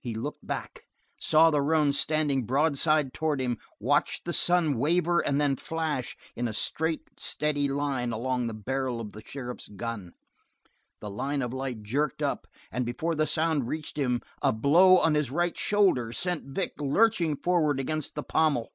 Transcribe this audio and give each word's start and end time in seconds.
He 0.00 0.12
looked 0.16 0.44
back, 0.44 0.88
saw 1.20 1.52
the 1.52 1.62
roan 1.62 1.92
standing 1.92 2.46
broadside 2.46 3.14
towards 3.14 3.40
him, 3.44 3.58
watched 3.78 4.24
the 4.24 4.32
sun 4.32 4.76
waver 4.76 5.20
and 5.20 5.40
then 5.40 5.54
flash 5.54 6.16
in 6.34 6.48
a 6.48 6.52
straight 6.52 7.20
steady 7.20 7.68
line 7.68 8.10
along 8.10 8.48
the 8.48 8.54
barrel 8.54 9.00
of 9.00 9.12
the 9.12 9.22
sheriff's 9.24 9.68
gun. 9.68 10.14
The 11.00 11.10
line 11.10 11.42
of 11.42 11.54
light 11.54 11.84
jerked 11.84 12.22
up, 12.22 12.48
and 12.72 12.84
before 12.84 13.14
the 13.14 13.24
sound 13.24 13.68
reached 13.68 13.96
him 13.96 14.20
a 14.42 14.52
blow 14.52 14.96
on 14.98 15.14
his 15.14 15.30
right 15.30 15.56
shoulder 15.56 16.12
sent 16.12 16.46
Vic 16.48 16.72
lurching 16.80 17.36
forward 17.36 17.78
against 17.78 18.16
the 18.16 18.24
pommel. 18.24 18.72